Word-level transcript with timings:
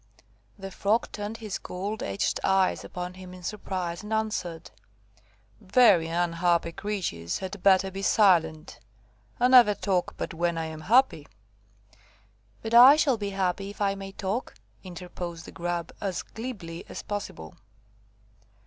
The 0.57 0.71
Frog 0.71 1.11
turned 1.11 1.37
his 1.37 1.59
gold 1.59 2.01
edged 2.01 2.39
eyes 2.43 2.83
upon 2.83 3.13
him 3.13 3.35
in 3.35 3.43
surprise, 3.43 4.01
and 4.01 4.11
answered– 4.11 4.71
"Very 5.59 6.07
unhappy 6.07 6.71
creatures 6.71 7.37
had 7.37 7.61
better 7.61 7.91
be 7.91 8.01
silent. 8.01 8.79
I 9.39 9.47
never 9.47 9.75
talk 9.75 10.15
but 10.17 10.33
when 10.33 10.57
I 10.57 10.65
am 10.65 10.81
happy." 10.81 11.27
"But 12.63 12.73
I 12.73 12.95
shall 12.95 13.17
be 13.17 13.29
happy 13.29 13.69
if 13.69 13.79
I 13.79 13.93
may 13.93 14.11
talk," 14.13 14.55
interposed 14.83 15.45
the 15.45 15.51
Grub, 15.51 15.91
as 16.01 16.23
glibly 16.23 16.83
as 16.89 17.03
possible. 17.03 17.53